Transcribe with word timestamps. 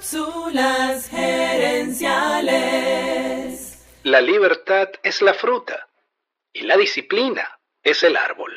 Cápsulas 0.00 1.08
gerenciales. 1.10 2.00
La 4.02 4.22
libertad 4.22 4.88
es 5.02 5.20
la 5.20 5.34
fruta 5.34 5.90
y 6.54 6.62
la 6.62 6.78
disciplina 6.78 7.42
es 7.82 8.02
el 8.02 8.16
árbol. 8.16 8.50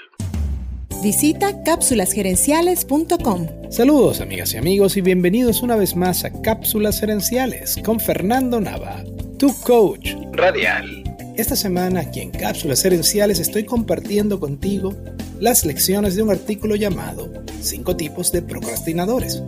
Visita 1.04 1.62
cápsulasgerenciales.com. 1.64 3.48
Saludos 3.70 4.22
amigas 4.22 4.54
y 4.54 4.58
amigos 4.58 4.96
y 4.96 5.02
bienvenidos 5.02 5.62
una 5.62 5.76
vez 5.76 5.98
más 5.98 6.24
a 6.24 6.32
Cápsulas 6.42 7.02
Gerenciales 7.02 7.76
con 7.84 8.00
Fernando 8.00 8.62
Nava, 8.62 9.04
tu 9.38 9.54
coach 9.64 10.14
radial. 10.32 11.04
Esta 11.36 11.58
semana 11.58 12.00
aquí 12.00 12.22
en 12.22 12.32
Cápsulas 12.32 12.84
Gerenciales 12.84 13.42
estoy 13.42 13.66
compartiendo 13.66 14.40
contigo 14.40 14.96
las 15.42 15.66
lecciones 15.66 16.16
de 16.16 16.24
un 16.24 16.32
artículo 16.32 16.78
llamado 16.78 17.30
5 17.60 17.98
tipos 17.98 18.32
de 18.32 18.44
procrastinadores. 18.44 19.44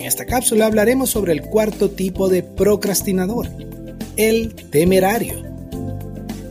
En 0.00 0.06
esta 0.06 0.24
cápsula 0.24 0.64
hablaremos 0.64 1.10
sobre 1.10 1.34
el 1.34 1.42
cuarto 1.42 1.90
tipo 1.90 2.30
de 2.30 2.42
procrastinador, 2.42 3.48
el 4.16 4.54
temerario. 4.54 5.44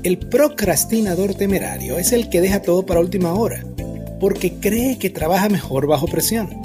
El 0.03 0.19
procrastinador 0.19 1.33
temerario 1.33 1.97
es 1.97 2.11
el 2.11 2.29
que 2.29 2.41
deja 2.41 2.61
todo 2.61 2.85
para 2.85 2.99
última 2.99 3.33
hora, 3.33 3.65
porque 4.19 4.53
cree 4.59 4.99
que 4.99 5.09
trabaja 5.09 5.49
mejor 5.49 5.87
bajo 5.87 6.05
presión. 6.05 6.61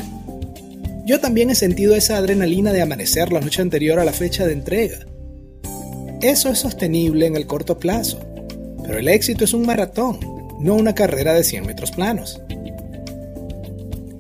Yo 1.07 1.20
también 1.20 1.48
he 1.48 1.55
sentido 1.55 1.95
esa 1.95 2.19
adrenalina 2.19 2.70
de 2.70 2.83
amanecer 2.83 3.32
la 3.32 3.41
noche 3.41 3.62
anterior 3.62 3.98
a 3.98 4.05
la 4.05 4.12
fecha 4.12 4.46
de 4.46 4.52
entrega. 4.52 4.98
Eso 6.21 6.51
es 6.51 6.59
sostenible 6.59 7.24
en 7.24 7.35
el 7.35 7.46
corto 7.46 7.79
plazo, 7.79 8.21
pero 8.82 8.98
el 8.98 9.09
éxito 9.09 9.45
es 9.45 9.55
un 9.55 9.65
maratón, 9.65 10.21
no 10.60 10.74
una 10.74 10.95
carrera 10.95 11.32
de 11.32 11.45
100 11.45 11.65
metros 11.65 11.93
planos. 11.93 12.43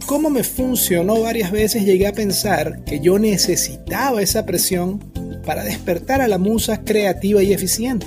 Cómo 0.06 0.30
me 0.30 0.44
funcionó 0.44 1.20
varias 1.20 1.50
veces 1.50 1.84
llegué 1.84 2.06
a 2.06 2.12
pensar 2.12 2.84
que 2.84 3.00
yo 3.00 3.18
necesitaba 3.18 4.22
esa 4.22 4.44
presión 4.44 4.98
para 5.44 5.64
despertar 5.64 6.20
a 6.20 6.28
la 6.28 6.38
musa 6.38 6.82
creativa 6.82 7.42
y 7.42 7.52
eficiente 7.52 8.06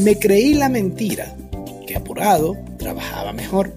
me 0.00 0.18
creí 0.18 0.54
la 0.54 0.68
mentira, 0.68 1.36
que 1.86 1.94
apurado 1.94 2.56
trabajaba 2.78 3.32
mejor. 3.32 3.72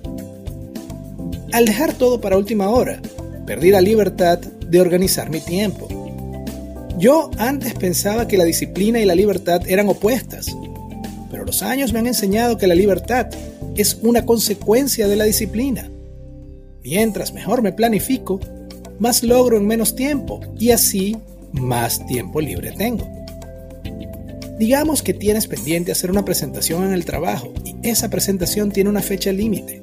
Al 1.53 1.65
dejar 1.65 1.93
todo 1.93 2.19
para 2.19 2.37
última 2.37 2.69
hora, 2.69 2.99
perdí 3.45 3.69
la 3.69 3.81
libertad 3.81 4.39
de 4.39 4.81
organizar 4.81 5.29
mi 5.29 5.39
tiempo. 5.39 5.87
Yo 6.97 7.29
antes 7.37 7.75
pensaba 7.75 8.27
que 8.27 8.37
la 8.37 8.43
disciplina 8.43 8.99
y 8.99 9.05
la 9.05 9.15
libertad 9.15 9.61
eran 9.67 9.87
opuestas, 9.87 10.47
pero 11.29 11.45
los 11.45 11.61
años 11.61 11.93
me 11.93 11.99
han 11.99 12.07
enseñado 12.07 12.57
que 12.57 12.67
la 12.67 12.75
libertad 12.75 13.27
es 13.75 13.99
una 14.01 14.25
consecuencia 14.25 15.07
de 15.07 15.15
la 15.15 15.25
disciplina. 15.25 15.91
Mientras 16.89 17.33
mejor 17.33 17.61
me 17.61 17.73
planifico, 17.73 18.39
más 18.97 19.21
logro 19.21 19.57
en 19.57 19.67
menos 19.67 19.93
tiempo 19.93 20.39
y 20.57 20.71
así 20.71 21.17
más 21.51 22.07
tiempo 22.07 22.39
libre 22.39 22.71
tengo. 22.71 23.05
Digamos 24.57 25.03
que 25.03 25.13
tienes 25.13 25.47
pendiente 25.47 25.91
hacer 25.91 26.09
una 26.09 26.23
presentación 26.23 26.85
en 26.85 26.93
el 26.93 27.03
trabajo 27.03 27.51
y 27.65 27.75
esa 27.85 28.09
presentación 28.09 28.71
tiene 28.71 28.89
una 28.89 29.01
fecha 29.01 29.33
límite. 29.33 29.81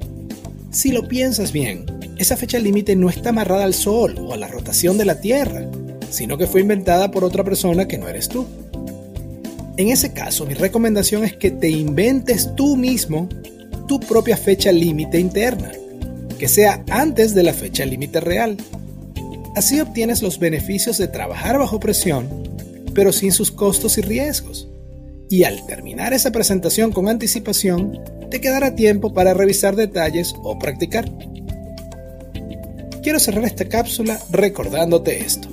Si 0.70 0.92
lo 0.92 1.06
piensas 1.06 1.52
bien, 1.52 1.84
esa 2.16 2.38
fecha 2.38 2.58
límite 2.58 2.96
no 2.96 3.10
está 3.10 3.28
amarrada 3.28 3.64
al 3.64 3.74
Sol 3.74 4.16
o 4.18 4.32
a 4.32 4.38
la 4.38 4.48
rotación 4.48 4.96
de 4.96 5.04
la 5.04 5.20
Tierra, 5.20 5.68
sino 6.08 6.38
que 6.38 6.46
fue 6.46 6.62
inventada 6.62 7.10
por 7.10 7.22
otra 7.22 7.44
persona 7.44 7.86
que 7.86 7.98
no 7.98 8.08
eres 8.08 8.30
tú. 8.30 8.46
En 9.76 9.88
ese 9.88 10.14
caso, 10.14 10.46
mi 10.46 10.54
recomendación 10.54 11.22
es 11.22 11.36
que 11.36 11.50
te 11.50 11.68
inventes 11.68 12.54
tú 12.56 12.78
mismo 12.78 13.28
tu 13.86 14.00
propia 14.00 14.38
fecha 14.38 14.72
límite 14.72 15.20
interna, 15.20 15.70
que 16.34 16.48
sea 16.48 16.84
antes 16.90 17.34
de 17.34 17.42
la 17.42 17.52
fecha 17.52 17.84
límite 17.84 18.20
real. 18.20 18.56
Así 19.56 19.80
obtienes 19.80 20.22
los 20.22 20.38
beneficios 20.38 20.98
de 20.98 21.08
trabajar 21.08 21.58
bajo 21.58 21.80
presión 21.80 22.44
pero 22.94 23.12
sin 23.12 23.32
sus 23.32 23.50
costos 23.50 23.98
y 23.98 24.00
riesgos. 24.00 24.68
Y 25.28 25.44
al 25.44 25.66
terminar 25.66 26.12
esa 26.12 26.30
presentación 26.30 26.92
con 26.92 27.08
anticipación, 27.08 28.00
te 28.30 28.40
quedará 28.40 28.74
tiempo 28.74 29.12
para 29.12 29.34
revisar 29.34 29.74
detalles 29.74 30.34
o 30.42 30.58
practicar. 30.58 31.10
Quiero 33.02 33.18
cerrar 33.18 33.44
esta 33.44 33.66
cápsula 33.66 34.18
recordándote 34.30 35.18
esto. 35.20 35.48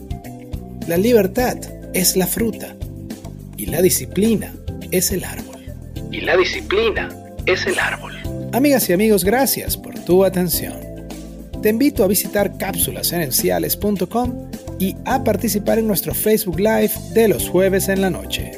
La 0.87 0.97
libertad 0.97 1.57
es 1.93 2.15
la 2.15 2.27
fruta 2.27 2.75
y 3.57 3.65
la 3.65 3.81
disciplina 3.81 4.53
es 4.91 5.11
el 5.11 5.23
árbol. 5.23 5.61
Y 6.11 6.21
la 6.21 6.37
disciplina 6.37 7.09
es 7.45 7.65
el 7.65 7.79
árbol. 7.79 8.13
Amigas 8.53 8.89
y 8.89 8.93
amigos, 8.93 9.23
gracias 9.23 9.77
por 9.77 9.90
tu 10.05 10.23
atención. 10.25 10.79
Te 11.61 11.69
invito 11.69 12.03
a 12.03 12.07
visitar 12.07 12.57
cápsulasenenciales.com 12.57 14.49
y 14.79 14.95
a 15.05 15.23
participar 15.23 15.79
en 15.79 15.87
nuestro 15.87 16.13
Facebook 16.13 16.59
Live 16.59 16.91
de 17.13 17.27
los 17.27 17.47
jueves 17.49 17.87
en 17.87 18.01
la 18.01 18.09
noche. 18.09 18.51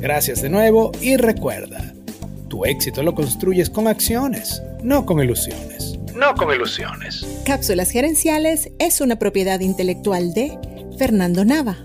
Gracias 0.00 0.40
de 0.42 0.48
nuevo 0.48 0.92
y 1.00 1.16
recuerda, 1.16 1.92
tu 2.48 2.64
éxito 2.64 3.02
lo 3.02 3.14
construyes 3.14 3.68
con 3.68 3.88
acciones, 3.88 4.62
no 4.82 5.04
con 5.04 5.20
ilusiones. 5.20 5.98
No 6.14 6.34
con 6.34 6.54
ilusiones. 6.54 7.26
Cápsulas 7.44 7.90
Gerenciales 7.90 8.70
es 8.78 9.00
una 9.00 9.16
propiedad 9.16 9.60
intelectual 9.60 10.34
de 10.34 10.58
Fernando 10.98 11.44
Nava. 11.44 11.78